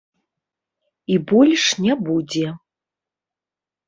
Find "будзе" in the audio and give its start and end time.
2.07-2.47